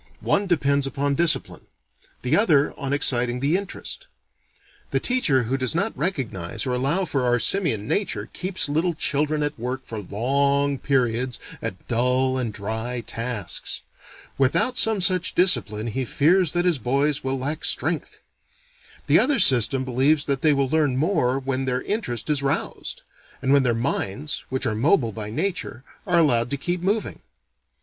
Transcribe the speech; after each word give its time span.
One 0.21 0.47
depends 0.47 0.87
upon 0.87 1.13
discipline. 1.13 1.67
The 2.23 2.35
other 2.35 2.73
on 2.75 2.91
exciting 2.91 3.39
the 3.39 3.55
interest. 3.55 4.07
The 4.89 4.99
teacher 4.99 5.43
who 5.43 5.57
does 5.57 5.75
not 5.75 5.95
recognize 5.95 6.65
or 6.65 6.73
allow 6.73 7.05
for 7.05 7.23
our 7.23 7.37
simian 7.37 7.87
nature, 7.87 8.27
keeps 8.33 8.67
little 8.67 8.95
children 8.95 9.43
at 9.43 9.59
work 9.59 9.85
for 9.85 9.99
long 9.99 10.79
periods 10.79 11.37
at 11.61 11.87
dull 11.87 12.39
and 12.39 12.51
dry 12.51 13.01
tasks. 13.01 13.81
Without 14.39 14.75
some 14.75 15.01
such 15.01 15.35
discipline, 15.35 15.85
he 15.85 16.03
fears 16.03 16.53
that 16.53 16.65
his 16.65 16.79
boys 16.79 17.23
will 17.23 17.37
lack 17.37 17.63
strength. 17.63 18.21
The 19.05 19.19
other 19.19 19.37
system 19.37 19.85
believes 19.85 20.25
they 20.25 20.51
will 20.53 20.67
learn 20.67 20.97
more 20.97 21.37
when 21.37 21.65
their 21.65 21.83
interest 21.83 22.27
is 22.27 22.41
roused; 22.41 23.03
and 23.39 23.53
when 23.53 23.61
their 23.61 23.75
minds, 23.75 24.45
which 24.49 24.65
are 24.65 24.73
mobile 24.73 25.11
by 25.11 25.29
nature, 25.29 25.83
are 26.07 26.17
allowed 26.17 26.49
to 26.49 26.57
keep 26.57 26.81
moving. 26.81 27.19